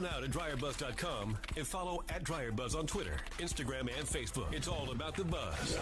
[0.00, 4.52] now to dryerbuzz.com and follow at dryerbuzz on Twitter, Instagram, and Facebook.
[4.52, 5.78] It's all about the buzz.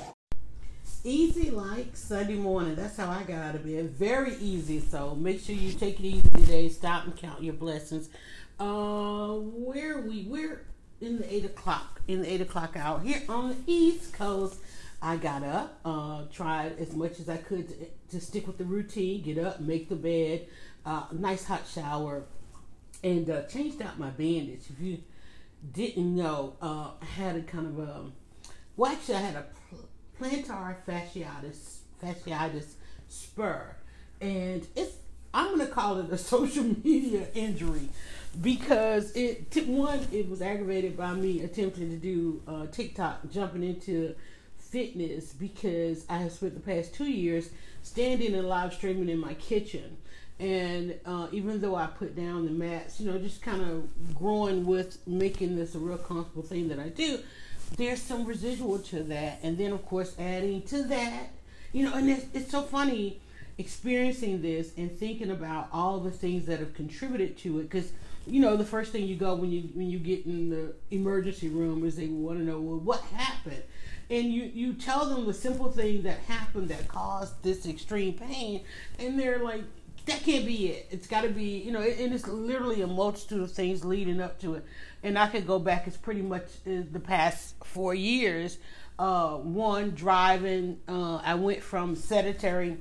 [1.05, 2.75] Easy like Sunday morning.
[2.75, 3.91] That's how I got out of bed.
[3.91, 4.81] Very easy.
[4.81, 6.69] So make sure you take it easy today.
[6.69, 8.09] Stop and count your blessings.
[8.59, 10.27] Uh, where we?
[10.29, 10.63] We're
[11.01, 14.59] in the eight o'clock in the eight o'clock hour here on the East Coast.
[15.01, 18.65] I got up, uh, tried as much as I could to, to stick with the
[18.65, 19.23] routine.
[19.23, 20.49] Get up, make the bed,
[20.85, 22.25] uh, nice hot shower,
[23.03, 24.63] and uh, changed out my bandage.
[24.71, 24.99] If you
[25.73, 28.05] didn't know, uh, I had a kind of a
[28.77, 29.47] well, actually, I had a
[30.21, 32.75] plantar fasciitis fasciitis
[33.09, 33.75] spur,
[34.21, 34.97] and it's
[35.35, 37.89] I'm gonna call it a social media injury
[38.41, 44.15] because it one it was aggravated by me attempting to do uh, TikTok, jumping into
[44.57, 47.51] fitness because I have spent the past two years
[47.83, 49.97] standing and live streaming in my kitchen.
[50.41, 54.67] And uh, even though I put down the mats, you know, just kind of growing
[54.67, 57.19] with making this a real comfortable thing that I do,
[57.77, 59.41] there's some residual to that.
[59.43, 61.31] And then, of course, adding to that,
[61.73, 63.21] you know, and it's, it's so funny
[63.59, 67.91] experiencing this and thinking about all the things that have contributed to it because
[68.25, 71.49] you know the first thing you go when you when you get in the emergency
[71.49, 73.63] room is they want to know well what happened
[74.11, 78.63] and you you tell them the simple thing that happened that caused this extreme pain
[79.01, 79.65] and they're like
[80.09, 80.89] that can't be it.
[80.91, 84.41] It's got to be you know and it's literally a multitude of things leading up
[84.41, 84.65] to it.
[85.03, 88.59] And i could go back it's pretty much uh, the past four years
[88.99, 92.79] uh, one driving uh, i went from sedentary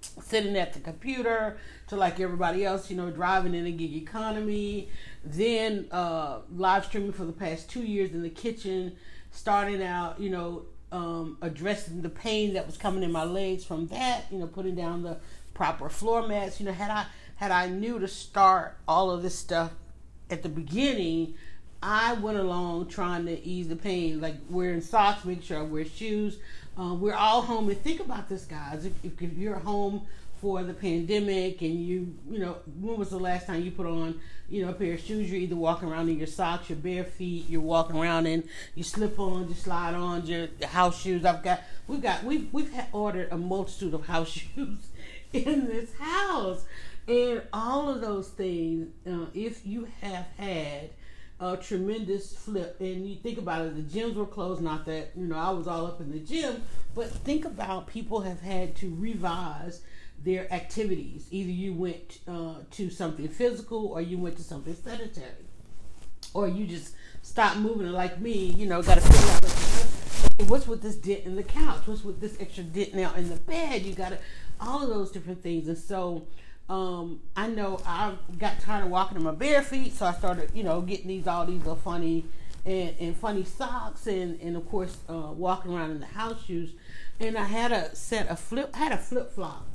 [0.00, 4.88] sitting at the computer to like everybody else, you know, driving in a gig economy,
[5.24, 8.96] then uh, live streaming for the past two years in the kitchen,
[9.30, 13.86] starting out, you know, um, addressing the pain that was coming in my legs from
[13.88, 15.18] that, you know, putting down the
[15.58, 16.60] proper floor mats.
[16.60, 19.72] You know, had I had I knew to start all of this stuff
[20.30, 21.34] at the beginning,
[21.82, 25.84] I went along trying to ease the pain, like wearing socks, make sure I wear
[25.84, 26.38] shoes.
[26.80, 28.84] Uh, we're all home, and think about this, guys.
[28.84, 30.06] If, if you're home
[30.40, 34.20] for the pandemic and you you know when was the last time you put on
[34.48, 37.02] you know a pair of shoes you're either walking around in your socks your bare
[37.02, 38.44] feet you're walking around in
[38.76, 42.72] you slip on you slide on your house shoes i've got we've got we've we've
[42.92, 44.78] ordered a multitude of house shoes
[45.32, 46.64] in this house
[47.06, 50.90] and all of those things uh, if you have had
[51.40, 55.26] a tremendous flip and you think about it the gyms were closed not that you
[55.26, 56.62] know i was all up in the gym
[56.94, 59.82] but think about people have had to revise
[60.24, 61.26] their activities.
[61.30, 65.46] Either you went uh, to something physical or you went to something sedentary.
[66.34, 70.82] Or you just stopped moving like me, you know, got to figure out what's with
[70.82, 71.82] this dent in the couch?
[71.86, 73.82] What's with this extra dent now in the bed?
[73.82, 74.18] You got to,
[74.60, 75.68] all of those different things.
[75.68, 76.26] And so
[76.68, 80.50] um, I know I got tired of walking in my bare feet, so I started,
[80.54, 82.24] you know, getting these, all these little funny
[82.66, 86.70] and, and funny socks and, and of course uh, walking around in the house shoes.
[87.20, 89.66] And I had a set of flip, had a flip flop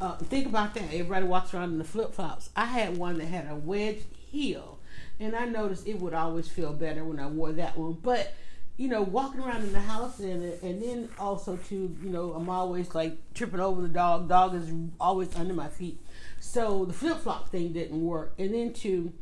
[0.00, 0.84] uh, think about that.
[0.84, 2.50] Everybody walks around in the flip flops.
[2.56, 4.78] I had one that had a wedge heel,
[5.18, 7.98] and I noticed it would always feel better when I wore that one.
[8.02, 8.34] But
[8.80, 12.48] you know, walking around in the house and and then also too, you know, I'm
[12.48, 14.26] always like tripping over the dog.
[14.26, 16.00] Dog is always under my feet.
[16.40, 18.32] So the flip flop thing didn't work.
[18.38, 19.12] And then to,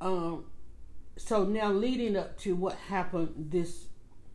[0.00, 0.46] um,
[1.16, 3.84] so now leading up to what happened this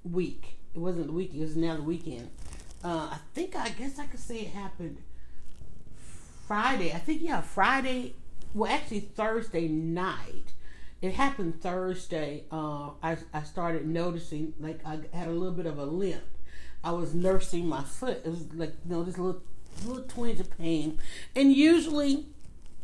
[0.06, 0.60] week.
[0.74, 1.34] It wasn't the week.
[1.36, 2.30] It was now the weekend.
[2.82, 5.00] Uh, I think I guess I could say it happened
[6.48, 8.16] Friday, I think yeah, Friday,
[8.54, 10.54] well actually Thursday night.
[11.02, 12.44] It happened Thursday.
[12.52, 16.24] Uh, I I started noticing like I had a little bit of a limp.
[16.84, 18.22] I was nursing my foot.
[18.26, 19.42] It was like you know this little
[19.86, 21.00] little twinge of pain,
[21.36, 22.26] and usually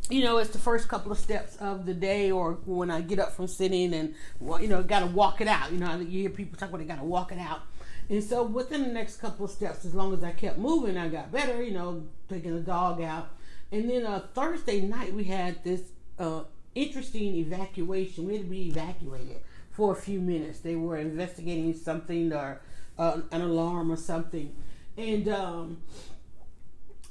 [0.09, 3.19] you know, it's the first couple of steps of the day, or when I get
[3.19, 5.71] up from sitting and, you know, got to walk it out.
[5.71, 7.61] You know, you hear people talk about they got to walk it out.
[8.09, 11.07] And so within the next couple of steps, as long as I kept moving, I
[11.07, 13.29] got better, you know, taking the dog out.
[13.71, 15.81] And then uh, Thursday night, we had this
[16.19, 16.43] uh,
[16.75, 18.27] interesting evacuation.
[18.27, 19.37] We had to be evacuated
[19.71, 20.59] for a few minutes.
[20.59, 22.61] They were investigating something or
[22.97, 24.53] uh, an alarm or something.
[24.97, 25.81] And um,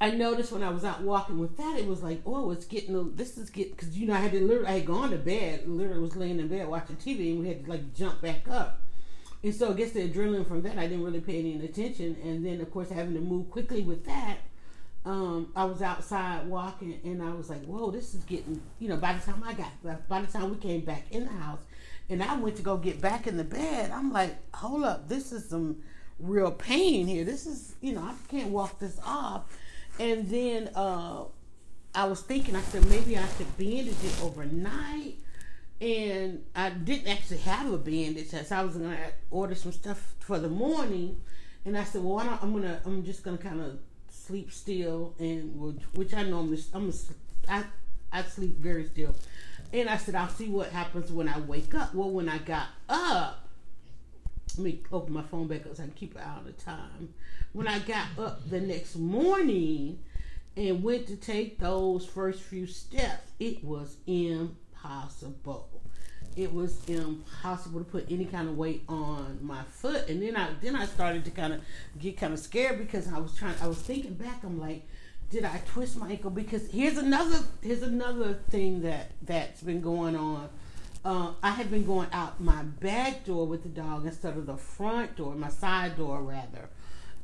[0.01, 3.15] I noticed when I was out walking with that, it was like, oh, it's getting,
[3.17, 5.67] this is getting, because, you know, I had to literally, I had gone to bed,
[5.67, 8.81] literally was laying in bed watching TV, and we had to, like, jump back up.
[9.43, 12.17] And so I guess the adrenaline from that, I didn't really pay any attention.
[12.25, 14.39] And then, of course, having to move quickly with that,
[15.05, 18.97] um, I was outside walking and I was like, whoa, this is getting, you know,
[18.97, 21.61] by the time I got, by the time we came back in the house
[22.09, 25.33] and I went to go get back in the bed, I'm like, hold up, this
[25.33, 25.83] is some
[26.19, 27.25] real pain here.
[27.25, 29.45] This is, you know, I can't walk this off.
[30.01, 31.25] And then uh,
[31.95, 35.17] I was thinking, I said, maybe I should bandage it overnight
[35.81, 38.31] and I didn't actually have a bandage.
[38.31, 38.97] So I was gonna
[39.31, 41.21] order some stuff for the morning,
[41.65, 43.79] and I said, "Well, I am gonna I'm just gonna kind of
[44.27, 46.93] sleep still, and which, which I normally I'm
[47.49, 47.65] I
[48.13, 49.15] I sleep very still."
[49.73, 52.69] And I said, "I'll see what happens when I wake up." Well, when I got
[52.89, 53.49] up,
[54.57, 57.15] let me open my phone back up so I can keep it out of time.
[57.53, 59.99] When I got up the next morning
[60.57, 65.83] and went to take those first few steps, it was impossible.
[66.37, 70.09] It was impossible to put any kind of weight on my foot.
[70.09, 71.61] And then I then I started to kind of
[72.01, 74.83] get kind of scared because I was trying I was thinking back, I'm like,
[75.31, 76.31] did I twist my ankle?
[76.31, 80.49] Because here's another here's another thing that that's been going on.
[81.05, 84.57] Uh, I have been going out my back door with the dog instead of the
[84.57, 86.71] front door, my side door rather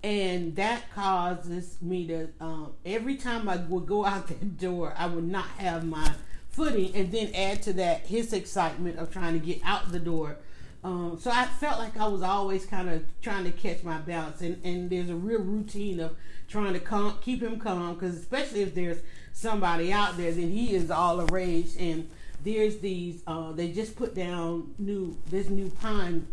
[0.02, 5.06] and that causes me to um, every time I would go out that door, I
[5.06, 6.12] would not have my
[6.50, 10.36] footing, and then add to that his excitement of trying to get out the door.
[10.82, 14.40] Um, so I felt like I was always kind of trying to catch my balance,
[14.40, 16.16] and, and there's a real routine of
[16.48, 18.98] trying to calm, keep him calm, because especially if there's
[19.32, 21.70] somebody out there, then he is all a rage.
[21.78, 22.08] And
[22.42, 26.26] there's these, uh, they just put down new this new pine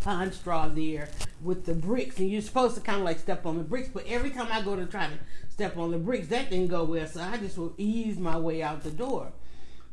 [0.00, 1.08] pine straw there
[1.42, 3.88] with the bricks, and you're supposed to kind of like step on the bricks.
[3.88, 6.84] But every time I go to try to step on the bricks, that didn't go
[6.84, 7.06] well.
[7.06, 9.32] So I just would ease my way out the door.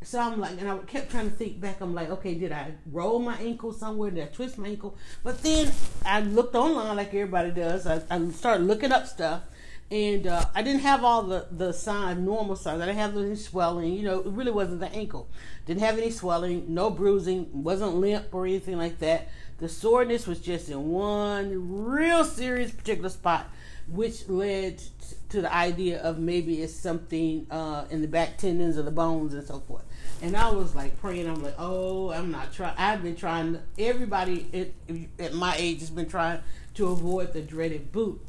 [0.03, 1.81] So I'm like, and I kept trying to think back.
[1.81, 4.11] I'm like, okay, did I roll my ankle somewhere?
[4.11, 4.95] Did I twist my ankle?
[5.23, 5.71] But then
[6.05, 7.88] I looked online like everybody does.
[7.88, 9.41] I, I started looking up stuff,
[9.89, 12.81] and uh, I didn't have all the the signs, normal signs.
[12.81, 13.93] I didn't have any swelling.
[13.93, 15.27] You know, it really wasn't the ankle.
[15.65, 19.29] Didn't have any swelling, no bruising, wasn't limp or anything like that.
[19.57, 23.49] The soreness was just in one real serious particular spot,
[23.87, 24.81] which led
[25.29, 29.33] to the idea of maybe it's something uh, in the back tendons or the bones
[29.33, 29.85] and so forth.
[30.21, 31.27] And I was like praying.
[31.27, 32.75] I'm like, oh, I'm not trying.
[32.77, 33.59] I've been trying.
[33.77, 36.41] Everybody at, at my age has been trying
[36.75, 38.19] to avoid the dreaded boot.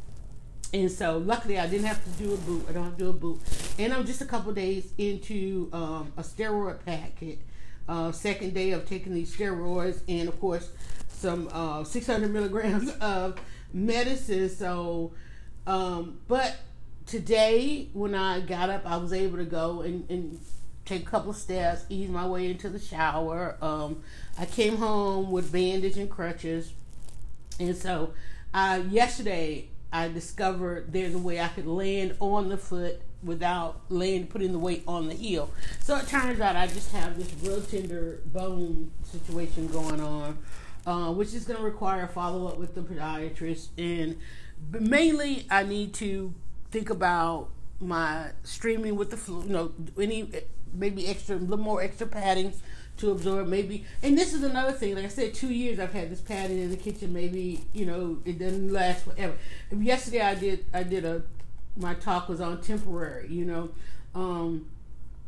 [0.72, 2.66] And so, luckily, I didn't have to do a boot.
[2.68, 3.40] I don't have to do a boot.
[3.78, 7.38] And I'm just a couple days into um, a steroid packet.
[7.88, 10.70] Uh, second day of taking these steroids, and of course,
[11.16, 13.40] some uh, 600 milligrams of
[13.72, 14.48] medicine.
[14.48, 15.12] So,
[15.66, 16.56] um, but
[17.06, 20.38] today when I got up, I was able to go and, and
[20.84, 23.56] take a couple steps, ease my way into the shower.
[23.60, 24.02] Um,
[24.38, 26.72] I came home with bandage and crutches,
[27.58, 28.12] and so
[28.54, 34.26] uh, yesterday I discovered there's a way I could land on the foot without laying
[34.26, 35.50] putting the weight on the heel.
[35.80, 40.38] So it turns out I just have this real tender bone situation going on
[40.86, 43.68] uh, which is going to require a follow up with the podiatrist.
[43.76, 44.18] And
[44.70, 46.32] mainly, I need to
[46.70, 47.48] think about
[47.80, 49.42] my streaming with the flu.
[49.42, 50.30] You know, any
[50.72, 52.52] maybe extra, a little more extra padding
[52.98, 53.48] to absorb.
[53.48, 54.94] Maybe, and this is another thing.
[54.94, 57.12] Like I said, two years I've had this padding in the kitchen.
[57.12, 59.34] Maybe you know it doesn't last forever.
[59.76, 61.22] Yesterday I did I did a
[61.76, 63.28] my talk was on temporary.
[63.28, 63.70] You know,
[64.14, 64.66] um,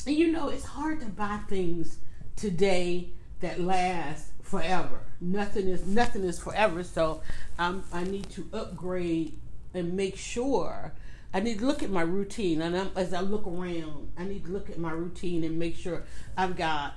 [0.07, 1.99] and you know it's hard to buy things
[2.37, 3.09] today
[3.41, 5.01] that last forever.
[5.21, 6.83] Nothing is nothing is forever.
[6.83, 7.21] So
[7.59, 9.39] um, I need to upgrade
[9.75, 10.93] and make sure.
[11.33, 14.47] I need to look at my routine, and I'm, as I look around, I need
[14.47, 16.05] to look at my routine and make sure
[16.39, 16.95] I've got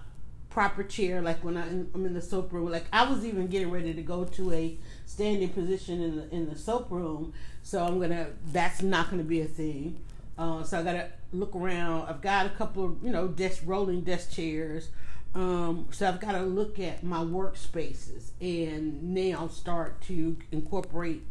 [0.50, 1.22] proper chair.
[1.22, 4.02] Like when I, am in the soap room, like I was even getting ready to
[4.02, 7.34] go to a standing position in the in the soap room.
[7.64, 8.28] So I'm gonna.
[8.54, 10.00] That's not gonna be a thing.
[10.38, 12.08] Uh, so I gotta look around.
[12.08, 14.90] I've got a couple of you know desk rolling desk chairs.
[15.34, 21.24] Um, so I've got to look at my workspaces and now start to incorporate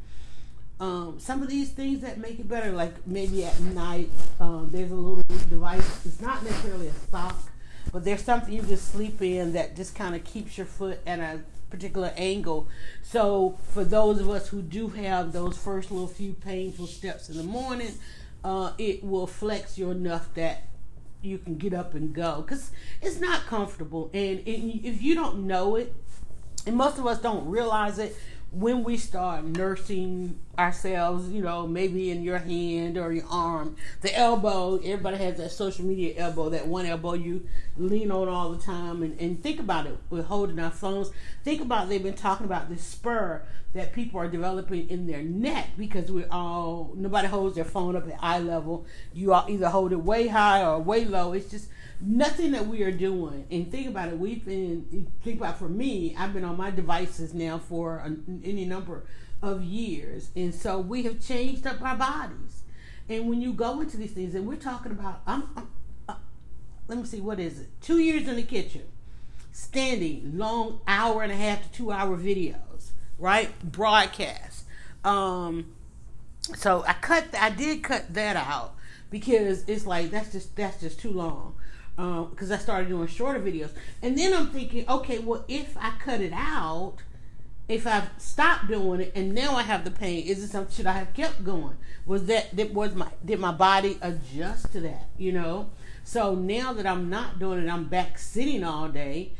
[0.81, 2.73] um, some of these things that make it better.
[2.73, 6.07] Like maybe at night, um, there's a little device.
[6.07, 7.37] It's not necessarily a sock,
[7.93, 11.21] but there's something you just sleep in that just kind of keeps your foot at
[11.21, 12.69] a particular angle.
[13.03, 17.37] So for those of us who do have those first little few painful steps in
[17.37, 17.93] the morning,
[18.43, 20.70] uh, it will flex you enough that
[21.23, 22.71] you can get up and go because
[23.03, 24.11] it's not comfortable.
[24.13, 25.95] And if you don't know it,
[26.67, 28.17] and most of us don't realize it,
[28.53, 34.17] when we start nursing ourselves, you know, maybe in your hand or your arm, the
[34.17, 38.61] elbow, everybody has that social media elbow, that one elbow you lean on all the
[38.61, 39.03] time.
[39.03, 41.11] And, and think about it, we're holding our phones.
[41.45, 43.43] Think about they've been talking about this spur
[43.73, 48.09] that people are developing in their neck because we all, nobody holds their phone up
[48.09, 48.85] at eye level.
[49.13, 51.33] You all either hold it way high or way low.
[51.33, 51.69] It's just,
[52.01, 53.47] nothing that we are doing.
[53.51, 57.35] And think about it, we've been, think about for me, I've been on my devices
[57.35, 58.05] now for
[58.45, 59.05] any number
[59.43, 60.31] of years.
[60.37, 62.63] And so we have changed up our bodies.
[63.09, 65.69] And when you go into these things, and we're talking about, I'm, I'm
[66.09, 66.15] uh,
[66.89, 67.69] let me see, what is it?
[67.81, 68.85] Two years in the kitchen.
[69.53, 73.51] standing, long hour and a half to two hour videos, right?
[73.63, 74.65] Broadcast.
[75.05, 75.73] Um,
[76.57, 78.75] so I cut, I did cut that out
[79.11, 81.55] because it's like that's just that's just too long.
[81.97, 83.71] Because um, I started doing shorter videos,
[84.03, 86.97] and then I'm thinking, okay, well, if I cut it out,
[87.71, 90.87] if I've stopped doing it and now I have the pain, is it something should
[90.87, 91.77] I have kept going?
[92.05, 95.09] Was that, that was my did my body adjust to that?
[95.17, 95.71] You know.
[96.03, 99.35] So now that I'm not doing it, I'm back sitting all day.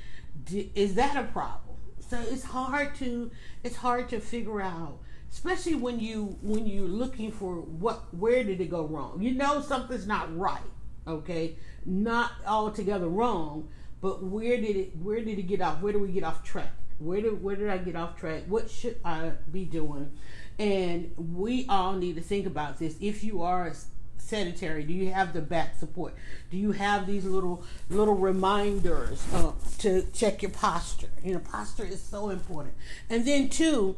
[0.53, 1.77] Is that a problem?
[2.09, 3.33] So it's hard to
[3.65, 4.99] it's hard to figure out,
[5.33, 9.21] especially when you when you're looking for what where did it go wrong?
[9.21, 10.61] You know something's not right.
[11.07, 13.69] Okay, not altogether wrong,
[14.01, 15.81] but where did it where did it get off?
[15.81, 16.73] Where do we get off track?
[16.99, 18.45] Where did where did I get off track?
[18.47, 20.13] What should I be doing?
[20.59, 22.97] And we all need to think about this.
[23.01, 23.73] If you are
[24.19, 26.15] sedentary, do you have the back support?
[26.51, 31.09] Do you have these little little reminders uh, to check your posture?
[31.25, 32.75] You know, posture is so important.
[33.09, 33.97] And then two,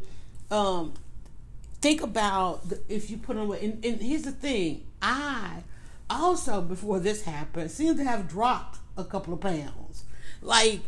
[0.50, 0.94] um,
[1.80, 3.52] think about the, if you put on.
[3.56, 5.62] And, and here's the thing, I
[6.20, 10.04] also before this happened seemed to have dropped a couple of pounds,
[10.40, 10.80] like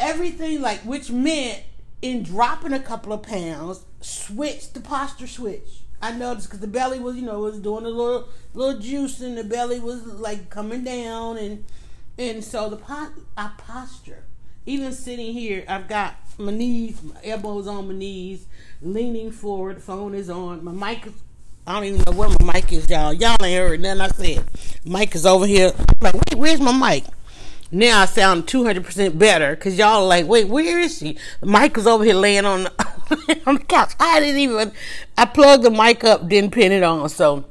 [0.00, 1.62] everything like which meant
[2.00, 5.82] in dropping a couple of pounds, switch the posture switch.
[6.00, 9.36] I noticed because the belly was, you know, was doing a little little juice, and
[9.36, 11.64] the belly was like coming down, and
[12.16, 14.24] and so the pot, I posture,
[14.64, 18.46] even sitting here, I've got my knees, my elbows on my knees,
[18.80, 19.82] leaning forward.
[19.82, 20.62] Phone is on.
[20.64, 21.14] My mic is.
[21.68, 23.12] I don't even know where my mic is, y'all.
[23.12, 24.44] Y'all ain't heard nothing I said.
[24.86, 25.70] Mic is over here.
[25.76, 27.04] I'm like, wait, where's my mic?
[27.70, 31.18] Now I sound 200% better because y'all are like, wait, where is she?
[31.40, 33.92] The mic was over here laying on the, on the couch.
[34.00, 34.72] I didn't even,
[35.18, 37.06] I plugged the mic up, didn't pin it on.
[37.10, 37.44] So,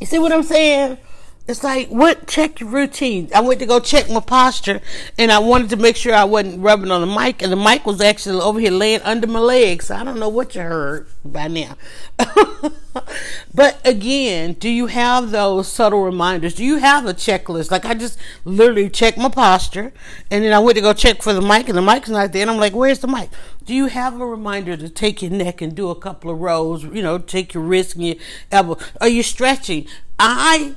[0.00, 0.98] you see what I'm saying?
[1.46, 2.26] It's like, what?
[2.26, 3.28] Check your routine.
[3.34, 4.80] I went to go check my posture
[5.18, 7.84] and I wanted to make sure I wasn't rubbing on the mic and the mic
[7.84, 9.88] was actually over here laying under my legs.
[9.88, 11.76] So I don't know what you heard by now.
[13.54, 16.54] but again, do you have those subtle reminders?
[16.54, 17.70] Do you have a checklist?
[17.70, 19.92] Like I just literally checked my posture
[20.30, 22.40] and then I went to go check for the mic and the mic's not there
[22.40, 23.28] and I'm like, where's the mic?
[23.66, 26.84] Do you have a reminder to take your neck and do a couple of rows,
[26.84, 28.16] you know, take your wrist and your
[28.50, 28.78] elbow?
[29.02, 29.86] Are you stretching?
[30.18, 30.76] I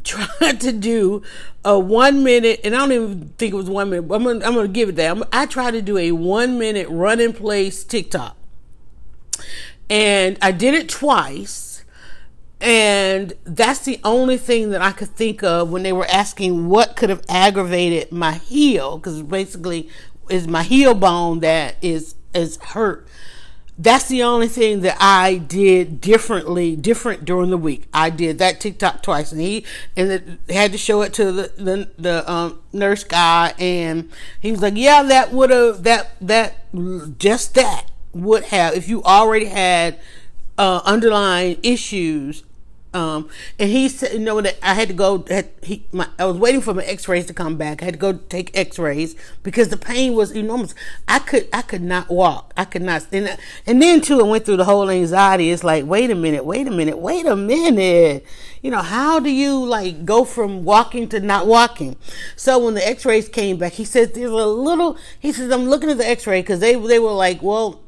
[0.04, 1.22] tried to do
[1.64, 4.10] a one minute, and I don't even think it was one minute.
[4.12, 5.10] I'm gonna, I'm gonna give it that.
[5.10, 8.36] I'm, I tried to do a one minute run in place TikTok,
[9.88, 11.68] and I did it twice.
[12.62, 16.94] And that's the only thing that I could think of when they were asking what
[16.94, 19.88] could have aggravated my heel, because basically
[20.28, 23.08] is my heel bone that is is hurt
[23.82, 27.84] that's the only thing that I did differently, different during the week.
[27.94, 29.64] I did that TikTok twice, and he
[29.96, 34.50] and it, had to show it to the the, the um, nurse guy, and he
[34.52, 39.46] was like, "Yeah, that would have that that just that would have if you already
[39.46, 39.98] had
[40.58, 42.42] uh, underlying issues
[42.92, 43.28] um,
[43.58, 45.24] and he said, you know, that I had to go.
[45.28, 47.82] Had, he, my, I was waiting for my X-rays to come back.
[47.82, 50.74] I had to go take X-rays because the pain was enormous.
[51.06, 52.52] I could, I could not walk.
[52.56, 53.06] I could not.
[53.12, 55.50] And, and then too, I went through the whole anxiety.
[55.50, 58.26] It's like, wait a minute, wait a minute, wait a minute.
[58.60, 61.96] You know, how do you like go from walking to not walking?
[62.34, 64.98] So when the X-rays came back, he said there's a little.
[65.18, 67.82] He says I'm looking at the X-ray because they they were like, well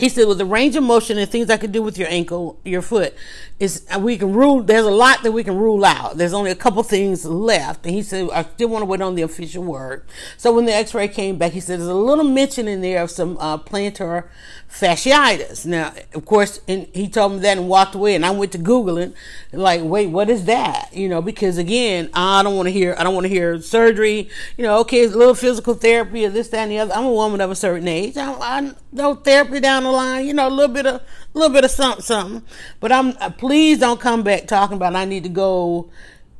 [0.00, 2.58] he said with the range of motion and things I could do with your ankle,
[2.64, 3.14] your foot,
[3.58, 4.62] is we can rule.
[4.62, 6.16] There's a lot that we can rule out.
[6.16, 9.14] There's only a couple things left, and he said I still want to wait on
[9.14, 10.04] the official word.
[10.36, 13.10] So when the X-ray came back, he said there's a little mention in there of
[13.10, 14.28] some uh, plantar
[14.70, 15.66] fasciitis.
[15.66, 18.58] Now, of course, and he told me that and walked away, and I went to
[18.58, 19.14] googling,
[19.52, 20.90] like, wait, what is that?
[20.92, 22.94] You know, because again, I don't want to hear.
[22.96, 24.28] I don't want to hear surgery.
[24.56, 26.94] You know, okay, a little physical therapy or this, that, and the other.
[26.94, 28.16] I'm a woman of a certain age.
[28.16, 30.26] I, don't I know therapy down the line.
[30.26, 32.42] You know, a little bit of, a little bit of something, something.
[32.78, 35.90] But I'm uh, please don't come back talking about I need to go.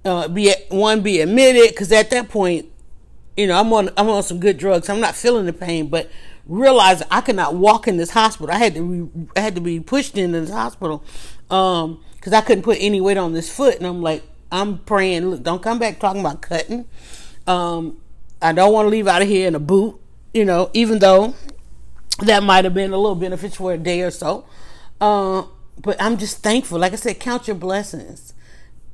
[0.02, 2.66] Uh, be one be admitted because at that point,
[3.36, 4.88] you know, I'm on I'm on some good drugs.
[4.88, 6.10] I'm not feeling the pain, but
[6.50, 8.54] realizing I could not walk in this hospital.
[8.54, 11.02] I had to I had to be pushed into this hospital
[11.48, 15.30] um because I couldn't put any weight on this foot, and I'm like, I'm praying,
[15.30, 16.86] look, don't come back talking about cutting.
[17.46, 17.96] Um,
[18.42, 19.98] I don't want to leave out of here in a boot,
[20.34, 21.34] you know, even though
[22.18, 24.44] that might have been a little beneficial for a day or so.
[25.00, 25.44] Uh,
[25.80, 26.78] but I'm just thankful.
[26.78, 28.34] Like I said, count your blessings.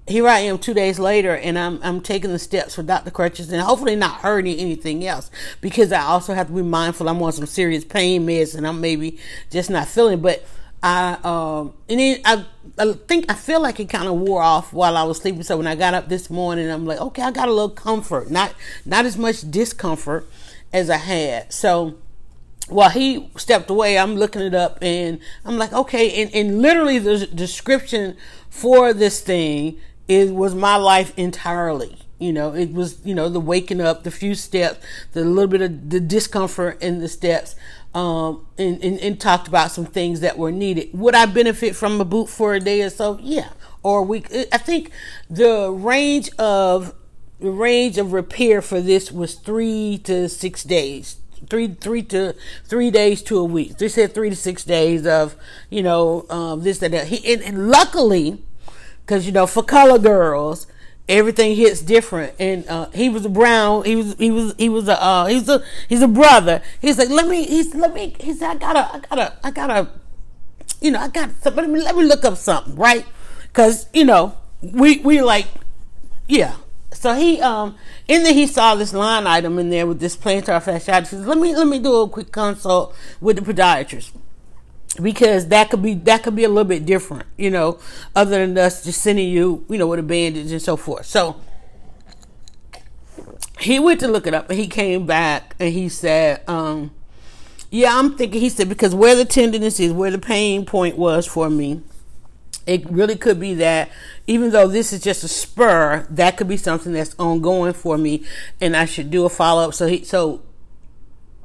[0.08, 3.10] Here I am two days later, and I'm I'm taking the steps for Dr.
[3.10, 5.32] Crutches, and hopefully not hurting anything else.
[5.60, 7.08] Because I also have to be mindful.
[7.08, 9.18] I'm on some serious pain meds, and I'm maybe
[9.50, 10.20] just not feeling.
[10.20, 10.46] But
[10.80, 12.44] I um and then I
[12.78, 15.42] I think I feel like it kind of wore off while I was sleeping.
[15.42, 18.30] So when I got up this morning, I'm like, okay, I got a little comfort,
[18.30, 20.28] not not as much discomfort
[20.72, 21.52] as I had.
[21.52, 21.96] So
[22.68, 27.00] while he stepped away, I'm looking it up and I'm like, okay, and, and literally
[27.00, 28.16] the description
[28.48, 31.98] for this thing it was my life entirely.
[32.18, 34.78] You know, it was, you know, the waking up, the few steps,
[35.12, 37.56] the little bit of the discomfort in the steps,
[37.94, 40.88] um, and, and, and talked about some things that were needed.
[40.94, 43.18] Would I benefit from a boot for a day or so?
[43.20, 43.50] Yeah.
[43.82, 44.90] Or we, I think
[45.28, 46.94] the range of,
[47.38, 51.18] the range of repair for this was three to six days
[51.50, 52.34] three three to
[52.64, 53.76] three days to a week.
[53.76, 55.36] They said three to six days of
[55.68, 57.08] you know um, this and that.
[57.08, 58.42] He and, and luckily
[59.06, 60.66] because you know for color girls
[61.08, 62.34] everything hits different.
[62.38, 65.48] And uh, he was a brown he was he was he was a uh, he's
[65.48, 66.62] a he's a brother.
[66.80, 69.90] He's like let me he's let me he said i gotta i gotta i gotta
[70.80, 73.06] you know i got something let me let me look up something right?
[73.44, 75.46] Because you know we we like
[76.28, 76.56] yeah.
[76.92, 77.76] So he um
[78.08, 81.24] in there he saw this line item in there with this plantar fasciitis.
[81.24, 84.12] Let me let me do a quick consult with the podiatrist
[85.02, 87.78] because that could be that could be a little bit different, you know,
[88.14, 91.06] other than us just sending you, you know, with a bandage and so forth.
[91.06, 91.40] So
[93.58, 96.90] he went to look it up and he came back and he said, um,
[97.70, 101.26] yeah, I'm thinking he said because where the tenderness is, where the pain point was
[101.26, 101.82] for me,
[102.66, 103.90] it really could be that
[104.26, 108.24] even though this is just a spur, that could be something that's ongoing for me
[108.60, 109.74] and I should do a follow up.
[109.74, 110.42] So he so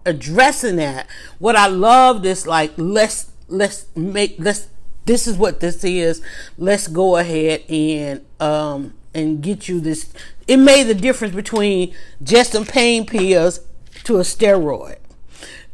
[0.05, 1.07] addressing that,
[1.39, 4.67] what I love is like let's let's make let's
[5.05, 6.21] this is what this is.
[6.57, 10.13] Let's go ahead and um and get you this.
[10.47, 11.93] It made the difference between
[12.23, 13.61] just some pain pills
[14.05, 14.97] to a steroid.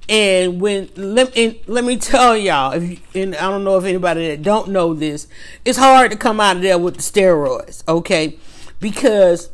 [0.10, 4.28] And when let me let me tell y'all, if and I don't know if anybody
[4.30, 5.28] that don't know this,
[5.66, 8.38] it's hard to come out of there with the steroids, okay?
[8.80, 9.50] Because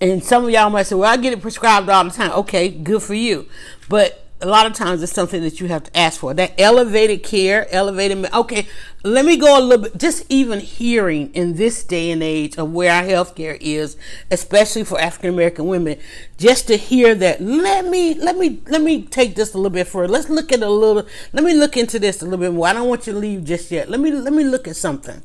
[0.00, 2.68] and some of y'all might say, "Well, I get it prescribed all the time." Okay,
[2.68, 3.46] good for you,
[3.88, 6.34] but a lot of times it's something that you have to ask for.
[6.34, 8.30] That elevated care, elevated.
[8.34, 8.66] Okay,
[9.02, 9.96] let me go a little bit.
[9.96, 13.96] Just even hearing in this day and age of where our healthcare is,
[14.30, 15.98] especially for African American women,
[16.36, 17.40] just to hear that.
[17.40, 20.12] Let me let me let me take this a little bit further.
[20.12, 21.06] Let's look at a little.
[21.32, 22.68] Let me look into this a little bit more.
[22.68, 23.88] I don't want you to leave just yet.
[23.88, 25.22] Let me let me look at something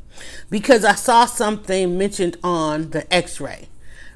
[0.50, 3.68] because I saw something mentioned on the X-ray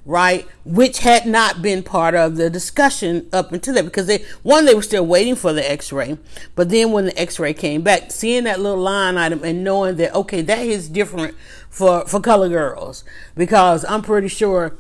[0.05, 0.47] right?
[0.63, 4.75] Which had not been part of the discussion up until that because they, one, they
[4.75, 6.17] were still waiting for the x ray.
[6.55, 9.95] But then when the x ray came back, seeing that little line item and knowing
[9.97, 11.35] that, okay, that is different
[11.69, 13.03] for, for color girls
[13.35, 14.75] because I'm pretty sure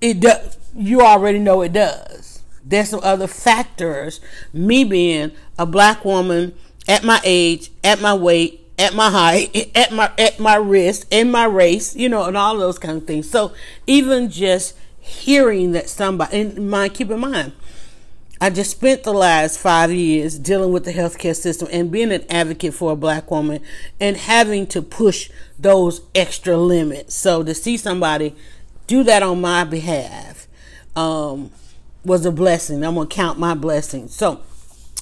[0.00, 2.42] it does, you already know it does.
[2.64, 4.20] There's some other factors,
[4.52, 6.54] me being a black woman
[6.88, 11.30] at my age, at my weight, at my height, at my at my wrist, in
[11.30, 13.30] my race, you know, and all those kind of things.
[13.30, 13.52] So
[13.86, 17.52] even just hearing that somebody, and mind, keep in mind,
[18.40, 22.24] I just spent the last five years dealing with the healthcare system and being an
[22.28, 23.62] advocate for a black woman
[23.98, 27.14] and having to push those extra limits.
[27.14, 28.34] So to see somebody
[28.86, 30.46] do that on my behalf
[30.94, 31.50] um,
[32.04, 32.84] was a blessing.
[32.84, 34.14] I'm gonna count my blessings.
[34.14, 34.42] So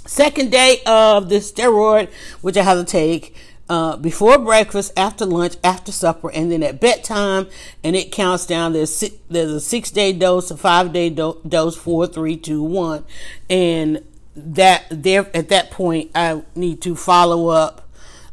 [0.06, 3.34] second day of the steroid, which I have to take
[3.68, 7.48] uh, before breakfast, after lunch, after supper, and then at bedtime.
[7.82, 8.72] And it counts down.
[8.72, 12.62] There's six, there's a six day dose, a five day do- dose, four, three, two,
[12.62, 13.04] one,
[13.48, 14.04] and
[14.36, 17.88] that there at that point I need to follow up.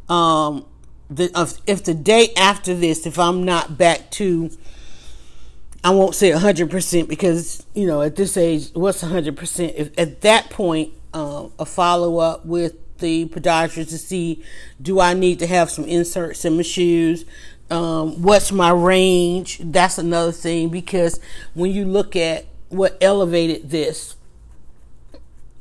[0.08, 0.66] Um,
[1.08, 1.30] the,
[1.66, 4.50] if the day after this, if I'm not back to
[5.84, 9.74] I won't say 100% because, you know, at this age, what's 100%?
[9.74, 14.42] If at that point, uh, a follow up with the podiatrist to see
[14.80, 17.26] do I need to have some inserts in my shoes?
[17.70, 19.58] Um, what's my range?
[19.62, 21.20] That's another thing because
[21.54, 24.16] when you look at what elevated this,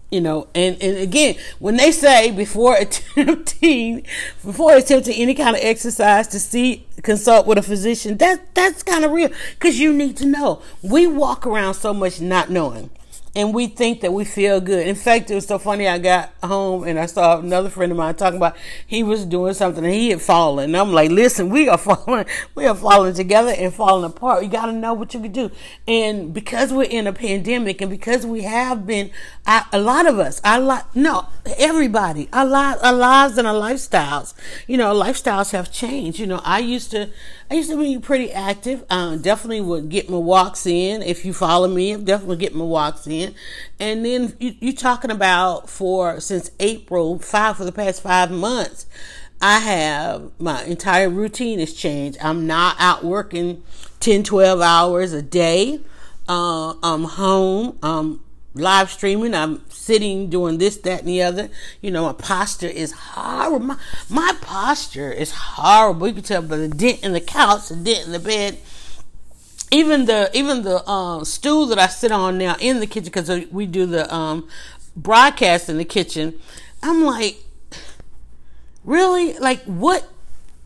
[0.10, 4.06] you know, and, and again, when they say before attempting,
[4.43, 9.06] before attempting any kind of exercise to see, consult with a physician, that, that's kind
[9.06, 10.62] of real because you need to know.
[10.82, 12.89] We walk around so much not knowing
[13.34, 14.86] and we think that we feel good.
[14.86, 15.88] In fact, it was so funny.
[15.88, 19.54] I got home and I saw another friend of mine talking about he was doing
[19.54, 20.65] something and he had fallen.
[20.65, 24.44] And I'm like, listen, we are falling, we are falling together and falling apart.
[24.44, 25.50] You got to know what you can do.
[25.88, 29.12] And because we're in a pandemic and because we have been,
[29.46, 33.56] I, a lot of us, I like, no, everybody, our, li- our lives and our
[33.56, 34.34] lifestyles,
[34.67, 36.20] you know, lifestyles have changed.
[36.20, 37.10] You know, I used to,
[37.50, 38.84] I used to be pretty active.
[38.89, 41.02] Um, definitely would get my walks in.
[41.02, 43.20] If you follow me, I definitely get my walks in.
[43.79, 48.86] And then you, you talking about for since April five for the past five months,
[49.41, 52.17] I have my entire routine has changed.
[52.21, 53.63] I'm not out working
[53.99, 55.79] 10, 12 hours a day.
[56.27, 57.77] Uh, I'm home.
[57.81, 58.21] I'm
[58.53, 59.34] live streaming.
[59.34, 61.49] I'm sitting doing this, that, and the other.
[61.81, 63.60] You know, my posture is horrible.
[63.60, 63.77] My,
[64.10, 66.07] my posture is horrible.
[66.07, 68.60] You can tell by the dent in the couch, the dent in the bed.
[69.73, 73.29] Even the even the uh, stool that I sit on now in the kitchen because
[73.51, 74.49] we do the um,
[74.95, 76.38] broadcast in the kitchen.
[76.84, 77.38] I'm like,
[78.84, 79.38] really?
[79.38, 80.07] Like what?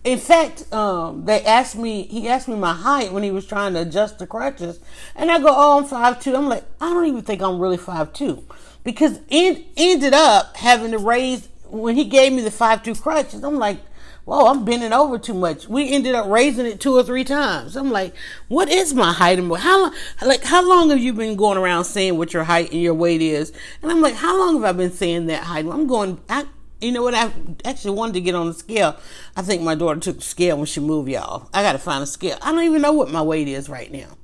[0.03, 2.03] In fact, um, they asked me.
[2.03, 4.79] He asked me my height when he was trying to adjust the crutches,
[5.15, 6.35] and I go, "Oh, I'm five two.
[6.35, 8.43] I'm like, I don't even think I'm really five two,
[8.83, 13.43] because it ended up having to raise when he gave me the five two crutches.
[13.43, 13.79] I'm like,
[14.25, 15.67] whoa, I'm bending over too much.
[15.67, 17.75] We ended up raising it two or three times.
[17.75, 18.13] I'm like,
[18.47, 19.91] what is my height and how
[20.25, 23.21] like how long have you been going around saying what your height and your weight
[23.21, 23.53] is?
[23.81, 25.65] And I'm like, how long have I been saying that height?
[25.65, 26.19] I'm going.
[26.29, 26.45] I,
[26.81, 27.15] you know what?
[27.15, 27.31] I
[27.63, 28.97] actually wanted to get on the scale.
[29.35, 31.49] I think my daughter took the scale when she moved, y'all.
[31.53, 32.37] I got to find a scale.
[32.41, 34.17] I don't even know what my weight is right now.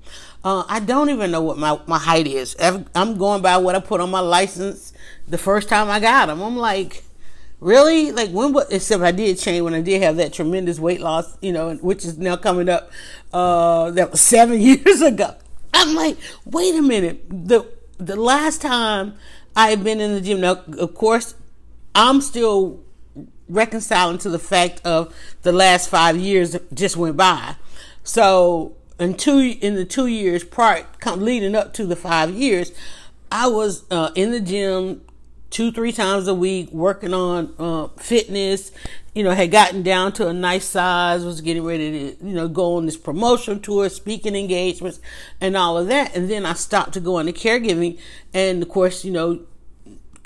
[0.43, 2.55] Uh, I don't even know what my, my height is.
[2.59, 4.91] I'm going by what I put on my license
[5.27, 6.41] the first time I got them.
[6.41, 7.03] I'm like,
[7.61, 8.11] really?
[8.11, 8.53] Like when?
[8.69, 12.03] Except I did change when I did have that tremendous weight loss, you know, which
[12.03, 12.91] is now coming up.
[13.31, 15.35] Uh, that was seven years ago.
[15.73, 17.23] I'm like, wait a minute.
[17.29, 17.65] The
[17.97, 19.13] the last time
[19.55, 20.41] i've been in the gym.
[20.41, 21.35] Now, of course,
[21.95, 22.83] I'm still
[23.47, 27.55] reconciling to the fact of the last five years just went by.
[28.03, 32.71] So in two in the two years prior, leading up to the five years,
[33.31, 35.01] I was uh, in the gym
[35.51, 38.71] two three times a week working on uh, fitness.
[39.13, 42.47] You know, had gotten down to a nice size, was getting ready to you know
[42.47, 44.99] go on this promotion tour, speaking engagements,
[45.39, 46.15] and all of that.
[46.15, 47.99] And then I stopped to go into caregiving,
[48.33, 49.41] and of course, you know,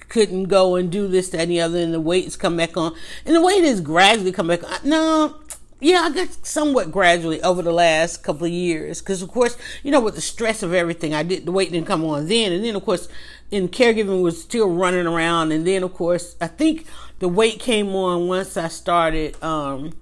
[0.07, 2.95] couldn't go and do this, that, and the other, and the weight's come back on.
[3.25, 4.87] And the weight is gradually come back on.
[4.87, 5.35] No,
[5.79, 9.01] yeah, I got somewhat gradually over the last couple of years.
[9.01, 11.87] Because, of course, you know, with the stress of everything, I did, the weight didn't
[11.87, 12.51] come on then.
[12.51, 13.07] And then, of course,
[13.51, 15.51] in caregiving was still running around.
[15.51, 16.85] And then, of course, I think
[17.19, 19.93] the weight came on once I started, um,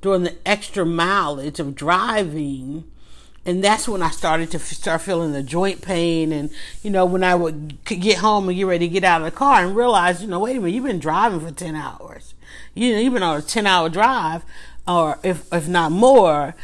[0.00, 2.84] doing the extra mileage of driving
[3.44, 6.32] and that's when I started to start feeling the joint pain.
[6.32, 6.50] And
[6.82, 9.36] you know, when I would get home and get ready to get out of the
[9.36, 12.34] car and realize, you know, wait a minute, you've been driving for ten hours.
[12.74, 14.44] You know, been on a ten hour drive,
[14.86, 16.54] or if if not more.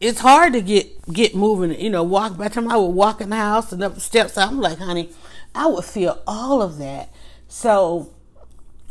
[0.00, 1.78] It's hard to get get moving.
[1.78, 2.38] You know, walk.
[2.38, 4.78] By the time I would walk in the house and up the steps, I'm like,
[4.78, 5.10] honey,
[5.58, 7.12] I would feel all of that.
[7.48, 8.12] So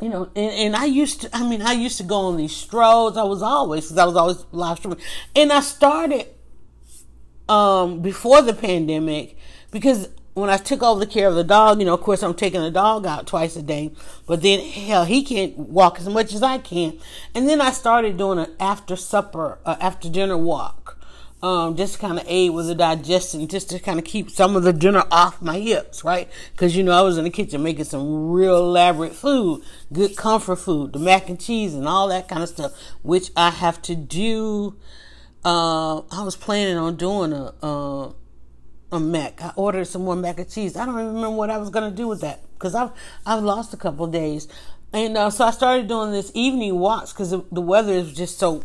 [0.02, 2.56] you know, and, and, I used to, I mean, I used to go on these
[2.56, 3.18] strolls.
[3.18, 5.00] I was always, because I was always live streaming.
[5.36, 6.28] And I started
[7.50, 9.38] um, before the pandemic
[9.72, 12.36] because when I took over the care of the dog, you know, of course, I'm
[12.36, 13.92] taking the dog out twice a day,
[14.28, 17.00] but then hell, he can't walk as much as I can.
[17.34, 20.97] And then I started doing an after supper, uh, after dinner walk,
[21.44, 24.56] um, just to kind of aid with the digestion, just to kind of keep some
[24.56, 26.30] of the dinner off my hips, right?
[26.52, 30.58] Because you know, I was in the kitchen making some real elaborate food, good comfort
[30.58, 32.74] food, the mac and cheese and all that kind of stuff,
[33.04, 34.78] which I have to do
[35.48, 38.12] uh, I was planning on doing a uh,
[38.92, 39.42] a mac.
[39.42, 40.76] I ordered some more mac and cheese.
[40.76, 42.92] I don't even remember what I was gonna do with that because I've
[43.26, 44.50] I've lost a couple days,
[44.92, 48.38] and uh, so I started doing this evening walks because the, the weather is just
[48.40, 48.64] so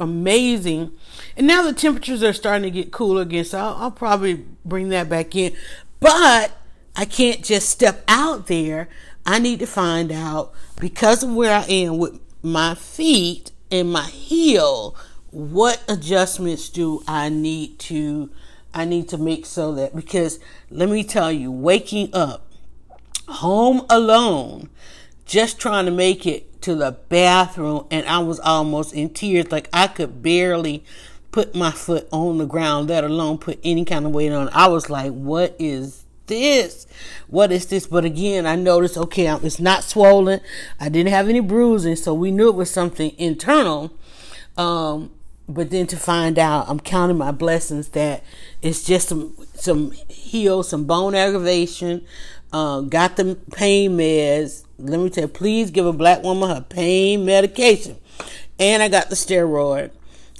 [0.00, 0.92] amazing,
[1.36, 3.44] and now the temperatures are starting to get cooler again.
[3.44, 5.54] So I'll, I'll probably bring that back in,
[6.00, 6.52] but
[6.96, 8.88] I can't just step out there.
[9.26, 14.04] I need to find out because of where I am with my feet and my
[14.04, 14.96] heel
[15.30, 18.30] what adjustments do I need to
[18.72, 20.38] I need to make so that because
[20.70, 22.46] let me tell you, waking up
[23.26, 24.70] home alone,
[25.28, 29.68] just trying to make it to the bathroom and I was almost in tears, like
[29.72, 30.82] I could barely
[31.30, 34.48] put my foot on the ground, let alone put any kind of weight on.
[34.52, 36.86] I was like, what is this?
[37.28, 37.86] What is this?
[37.86, 40.40] But again, I noticed, okay, it's not swollen.
[40.80, 43.92] I didn't have any bruising, so we knew it was something internal.
[44.56, 45.10] Um,
[45.48, 48.22] but then to find out, I'm counting my blessings that
[48.60, 52.04] it's just some some heel, some bone aggravation.
[52.52, 54.64] Uh, got the pain meds.
[54.78, 57.98] Let me tell you, please give a black woman her pain medication.
[58.58, 59.90] And I got the steroid,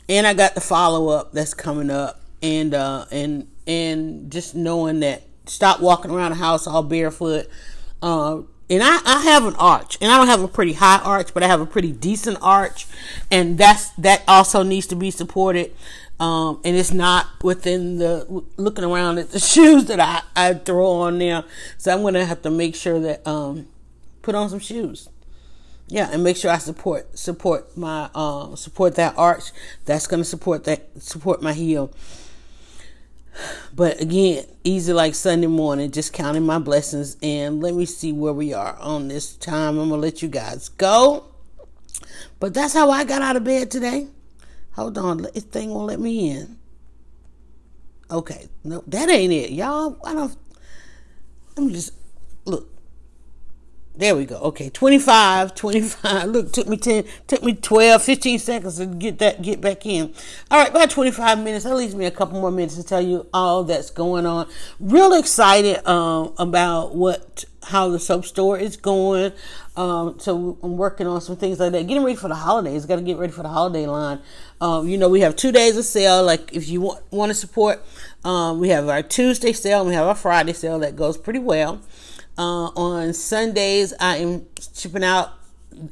[0.08, 5.00] and I got the follow up that's coming up, and uh, and and just knowing
[5.00, 7.48] that stop walking around the house all barefoot.
[8.02, 11.32] Uh, and I, I have an arch and I don't have a pretty high arch,
[11.32, 12.86] but I have a pretty decent arch.
[13.30, 15.74] And that's, that also needs to be supported.
[16.20, 20.90] Um, and it's not within the looking around at the shoes that I, I throw
[20.92, 21.44] on there.
[21.76, 23.68] So I'm to have to make sure that, um,
[24.22, 25.08] put on some shoes.
[25.86, 26.10] Yeah.
[26.12, 29.52] And make sure I support, support my, uh, support that arch.
[29.84, 31.92] That's to support that, support my heel.
[33.72, 37.16] But again, easy like Sunday morning, just counting my blessings.
[37.22, 39.78] And let me see where we are on this time.
[39.78, 41.26] I'm to let you guys go.
[42.40, 44.08] But that's how I got out of bed today.
[44.78, 46.56] Hold on, this thing won't let me in.
[48.12, 49.98] Okay, no, that ain't it, y'all.
[50.04, 50.36] I don't.
[51.56, 51.94] Let me just
[52.44, 52.70] look.
[53.96, 54.36] There we go.
[54.36, 56.28] Okay, 25, 25.
[56.28, 60.14] Look, took me 10, took me 12, 15 seconds to get that, get back in.
[60.48, 61.64] All right, about 25 minutes.
[61.64, 64.48] That leaves me a couple more minutes to tell you all that's going on.
[64.78, 69.32] Real excited um, about what, how the soap store is going.
[69.76, 71.86] Um, so I'm working on some things like that.
[71.86, 72.86] Getting ready for the holidays.
[72.86, 74.20] Got to get ready for the holiday line.
[74.60, 76.24] Um, you know, we have two days of sale.
[76.24, 77.84] Like if you want, want to support,
[78.24, 81.38] um, we have our Tuesday sale and we have our Friday sale that goes pretty
[81.38, 81.80] well.
[82.36, 85.32] Uh, on Sundays, I am shipping out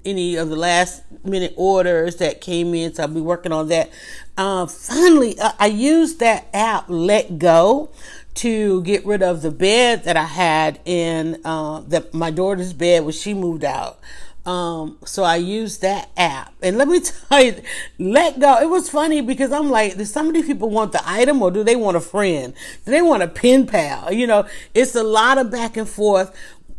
[0.04, 3.90] any of the last minute orders that came in, so I'll be working on that.
[4.36, 7.90] Uh, finally, I, I used that app, Let Go,
[8.36, 13.12] to get rid of the bed that I had in uh, my daughter's bed when
[13.12, 13.98] she moved out.
[14.46, 16.54] Um, so I used that app.
[16.62, 17.60] And let me tell you,
[17.98, 18.58] let go.
[18.62, 21.50] It was funny because I'm like, do some of these people want the item or
[21.50, 22.54] do they want a friend?
[22.84, 24.12] Do they want a pen pal?
[24.12, 26.34] You know, it's a lot of back and forth.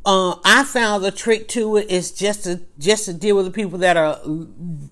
[0.05, 3.51] Uh, I found the trick to it is just to just to deal with the
[3.51, 4.17] people that are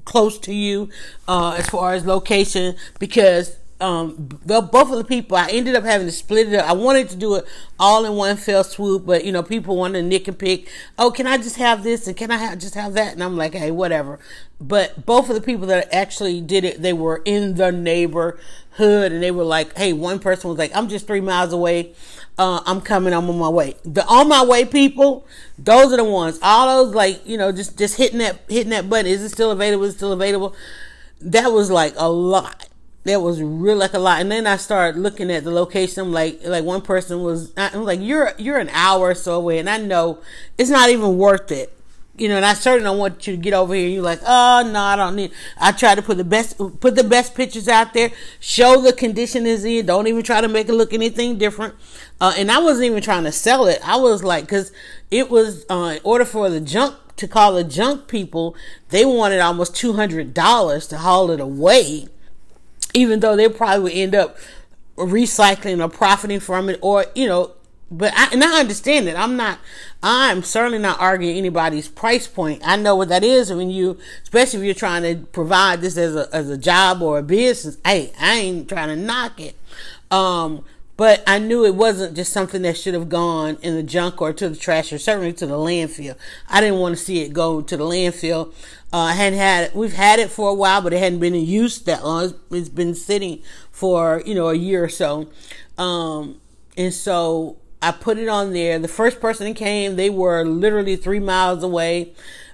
[0.04, 0.89] close to you
[1.30, 6.07] uh, as far as location because um, both of the people, I ended up having
[6.07, 6.69] to split it up.
[6.69, 7.45] I wanted to do it
[7.77, 10.69] all in one fell swoop, but you know, people wanted to nick and pick.
[10.97, 13.13] Oh, can I just have this and can I have, just have that?
[13.13, 14.17] And I'm like, hey, whatever.
[14.61, 19.21] But both of the people that actually did it, they were in the neighborhood and
[19.21, 21.93] they were like, hey, one person was like, I'm just three miles away.
[22.38, 23.13] Uh, I'm coming.
[23.13, 23.75] I'm on my way.
[23.83, 26.39] The on my way people, those are the ones.
[26.41, 29.07] All those like, you know, just, just hitting that, hitting that button.
[29.07, 29.83] Is it still available?
[29.83, 30.55] Is it still available?
[31.19, 32.67] That was like a lot
[33.05, 34.19] that was real like a lot.
[34.19, 36.11] And then I started looking at the location.
[36.11, 39.59] Like, like one person was, I'm like, you're, you're an hour or so away.
[39.59, 40.19] And I know
[40.57, 41.71] it's not even worth it.
[42.17, 44.69] You know, and I certainly don't want you to get over here you're like, oh
[44.71, 47.93] no, I don't need, I try to put the best, put the best pictures out
[47.93, 51.75] there, show the condition is in, don't even try to make it look anything different.
[52.21, 53.85] Uh, and I wasn't even trying to sell it.
[53.85, 54.71] I was like, cause
[55.11, 58.55] it was, uh, in order for the junk to call the junk people,
[58.91, 62.07] they wanted almost $200 to haul it away
[62.95, 64.38] even though they probably would end up
[64.97, 67.51] recycling or profiting from it or you know
[67.91, 69.15] but I, and I understand it.
[69.15, 69.60] I'm not,
[70.01, 72.62] I'm certainly not arguing anybody's price point.
[72.65, 76.15] I know what that is when you, especially if you're trying to provide this as
[76.15, 77.77] a, as a job or a business.
[77.86, 79.55] Hey, I ain't trying to knock it.
[80.10, 80.65] Um,
[80.97, 84.31] but I knew it wasn't just something that should have gone in the junk or
[84.34, 86.15] to the trash or certainly to the landfill.
[86.49, 88.53] I didn't want to see it go to the landfill.
[88.93, 89.75] Uh, I hadn't had it.
[89.75, 92.34] We've had it for a while, but it hadn't been in use that long.
[92.51, 95.29] it's been sitting for, you know, a year or so.
[95.77, 96.39] Um,
[96.77, 98.79] and so I put it on there.
[98.79, 102.13] The first person that came, they were literally three miles away.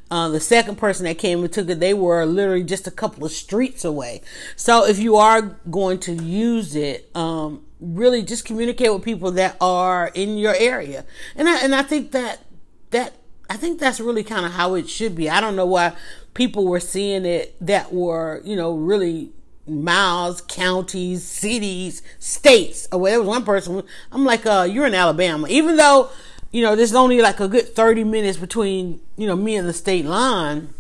[0.10, 3.24] Uh, the second person that came and took it, they were literally just a couple
[3.24, 4.22] of streets away.
[4.58, 9.58] So if you are going to use it, um, really just communicate with people that
[9.60, 11.04] are in your area.
[11.36, 12.46] And I, and I think that,
[12.92, 13.16] that,
[13.50, 15.30] I think that's really kind of how it should be.
[15.30, 15.94] I don't know why
[16.34, 19.32] people were seeing it that were, you know, really
[19.68, 22.88] miles, counties, cities, states.
[22.92, 23.84] Or well, there was one person.
[24.12, 26.10] I'm like, uh, you're in Alabama, even though,
[26.52, 29.74] you know, there's only like a good 30 minutes between, you know, me and the
[29.74, 30.74] state line.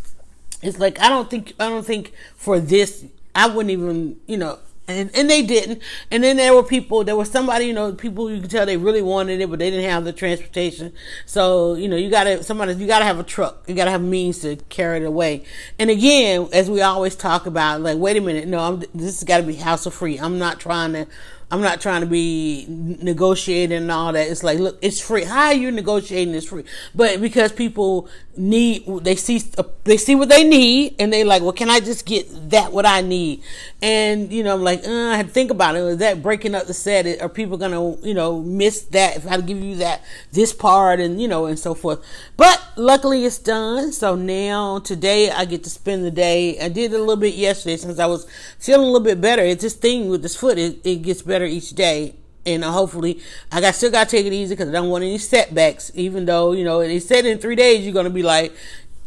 [0.61, 4.59] It's like I don't think I don't think for this I wouldn't even, you know,
[4.87, 5.81] and, and they didn't.
[6.09, 8.77] And then there were people, there was somebody, you know, people you could tell they
[8.77, 10.93] really wanted it, but they didn't have the transportation.
[11.25, 13.63] So, you know, you gotta, somebody, you gotta have a truck.
[13.67, 15.43] You gotta have means to carry it away.
[15.79, 19.23] And again, as we always talk about, like, wait a minute, no, I'm, this has
[19.23, 20.19] gotta be hassle free.
[20.19, 21.07] I'm not trying to,
[21.51, 24.29] I'm not trying to be negotiating and all that.
[24.29, 25.25] It's like, look, it's free.
[25.25, 26.33] How are you negotiating?
[26.33, 26.63] It's free,
[26.95, 29.43] but because people need, they see,
[29.83, 32.85] they see what they need, and they like, well, can I just get that what
[32.85, 33.43] I need?
[33.81, 35.79] And you know, I'm like, uh, I had to think about it.
[35.79, 37.21] Is that breaking up the set?
[37.21, 41.21] Are people gonna, you know, miss that if I give you that this part and
[41.21, 42.01] you know and so forth?
[42.37, 43.91] But luckily, it's done.
[43.91, 46.59] So now today I get to spend the day.
[46.59, 48.25] I did a little bit yesterday since I was
[48.57, 49.41] feeling a little bit better.
[49.41, 50.57] It's this thing with this foot.
[50.57, 52.15] It, it gets better better each day.
[52.45, 53.19] And uh, hopefully,
[53.51, 55.91] I got still got to take it easy because I don't want any setbacks.
[55.93, 58.51] Even though you know they said in three days you're gonna be like,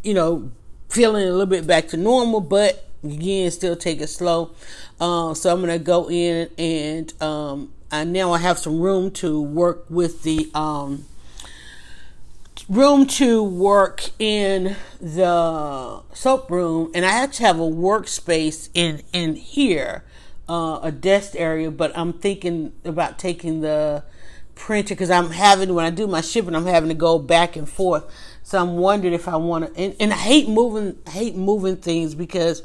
[0.04, 0.52] you know,
[0.88, 4.52] feeling a little bit back to normal, but again, still take it slow.
[5.00, 9.42] Uh, so I'm gonna go in and um, I now I have some room to
[9.42, 11.04] work with the um,
[12.68, 19.34] room to work in the soap room, and I actually have a workspace in in
[19.34, 20.04] here
[20.48, 24.04] uh, a desk area, but I'm thinking about taking the
[24.54, 27.68] printer because I'm having when I do my shipping, I'm having to go back and
[27.68, 28.04] forth.
[28.42, 32.14] So I'm wondering if I want to, and, and I hate moving, hate moving things
[32.14, 32.62] because,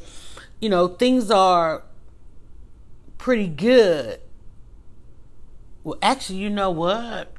[0.59, 1.83] you know, things are
[3.17, 4.19] pretty good.
[5.83, 7.33] Well, actually, you know what?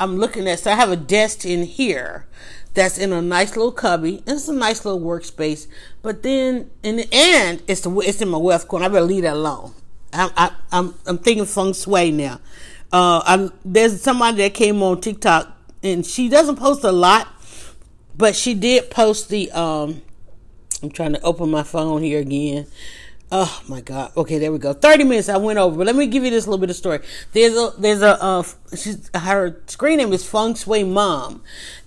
[0.00, 2.26] I'm looking at, so I have a desk in here
[2.76, 4.22] that's in a nice little cubby.
[4.26, 5.66] It's a nice little workspace.
[6.02, 8.84] But then in the end, it's the, it's in my wealth corner.
[8.84, 9.74] I better leave that alone.
[10.12, 12.34] I'm I, I'm I'm thinking feng shui now.
[12.92, 17.26] Uh, I, there's somebody that came on TikTok and she doesn't post a lot,
[18.16, 20.02] but she did post the um.
[20.82, 22.66] I'm trying to open my phone here again.
[23.32, 24.12] Oh my God.
[24.16, 24.72] Okay, there we go.
[24.72, 27.00] 30 minutes I went over, but let me give you this little bit of story.
[27.32, 31.42] There's a, there's a, uh, she's, her screen name is Feng Shui Mom.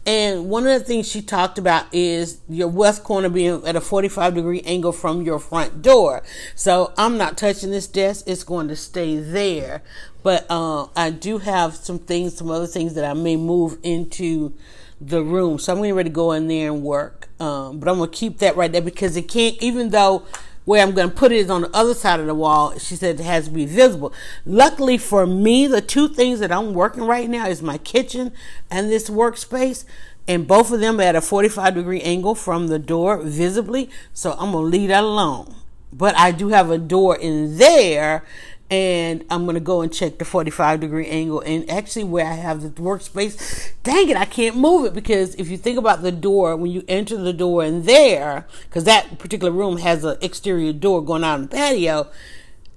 [0.06, 3.82] And one of the things she talked about is your west corner being at a
[3.82, 6.24] 45 degree angle from your front door.
[6.56, 8.26] So I'm not touching this desk.
[8.28, 9.82] It's going to stay there.
[10.24, 14.54] But, uh, I do have some things, some other things that I may move into
[15.00, 15.58] the room.
[15.58, 17.30] So I'm getting ready to go in there and work.
[17.40, 20.26] Um, but I'm going to keep that right there because it can't, even though
[20.70, 22.78] where I'm going to put it is on the other side of the wall.
[22.78, 24.14] She said it has to be visible.
[24.46, 28.32] Luckily for me, the two things that I'm working right now is my kitchen
[28.70, 29.84] and this workspace.
[30.28, 33.90] And both of them are at a 45 degree angle from the door visibly.
[34.14, 35.56] So I'm going to leave that alone.
[35.92, 38.24] But I do have a door in there
[38.70, 42.62] and I'm gonna go and check the 45 degree angle and actually where I have
[42.62, 43.72] the workspace.
[43.84, 46.84] Dang it I can't move it because if you think about the door when you
[46.88, 51.36] enter the door in there because that particular room has an exterior door going out
[51.36, 52.08] in the patio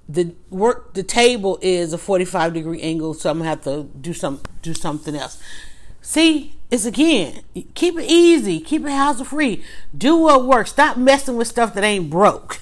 [0.09, 4.13] the work the table is a 45 degree angle so I'm gonna have to do
[4.13, 5.41] some do something else.
[6.01, 7.43] See it's again
[7.75, 9.63] keep it easy keep it hassle free.
[9.95, 10.71] Do what works.
[10.71, 12.59] Stop messing with stuff that ain't broke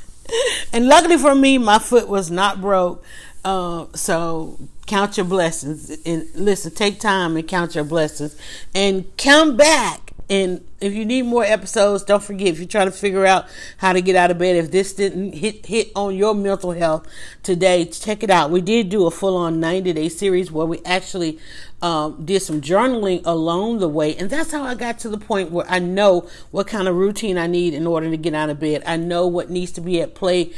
[0.73, 3.03] and luckily for me, my foot was not broke.
[3.43, 8.36] Uh, so count your blessings and listen, take time and count your blessings
[8.75, 10.12] and come back.
[10.30, 13.91] And if you need more episodes, don't forget if you're trying to figure out how
[13.91, 17.06] to get out of bed, if this didn't hit hit on your mental health
[17.43, 18.49] today, check it out.
[18.49, 21.38] We did do a full on 90 day series where we actually
[21.82, 24.15] um, did some journaling along the way.
[24.15, 27.38] And that's how I got to the point where I know what kind of routine
[27.38, 28.84] I need in order to get out of bed.
[28.86, 30.51] I know what needs to be at play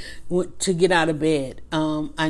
[0.60, 1.62] to get out of bed.
[1.72, 2.30] Um, I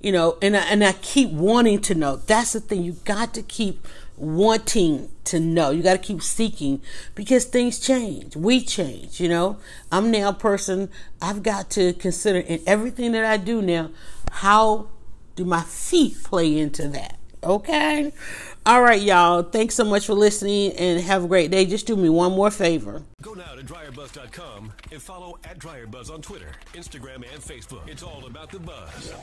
[0.00, 2.16] you know, and I, and I keep wanting to know.
[2.16, 2.82] That's the thing.
[2.82, 3.86] You got to keep
[4.16, 5.70] wanting to know.
[5.70, 6.80] You got to keep seeking
[7.14, 8.36] because things change.
[8.36, 9.58] We change, you know.
[9.90, 13.90] I'm now a person, I've got to consider in everything that I do now,
[14.30, 14.88] how
[15.36, 17.16] do my feet play into that?
[17.42, 18.12] Okay.
[18.66, 19.42] All right, y'all.
[19.42, 21.64] Thanks so much for listening and have a great day.
[21.64, 23.02] Just do me one more favor.
[23.22, 27.88] Go now to dryerbuzz.com and follow at dryerbuzz on Twitter, Instagram, and Facebook.
[27.88, 29.14] It's all about the buzz.